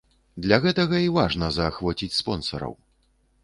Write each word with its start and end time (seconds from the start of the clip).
Для 0.45 0.57
гэтага 0.63 1.03
і 1.07 1.11
важна 1.19 1.51
заахвоціць 1.59 2.19
спонсараў. 2.23 2.73